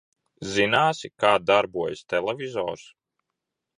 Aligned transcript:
Zināsi, 0.53 1.11
kā 1.25 1.33
darbojas 1.51 2.03
televizors? 2.15 2.87